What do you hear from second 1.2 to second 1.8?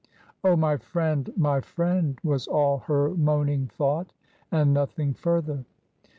my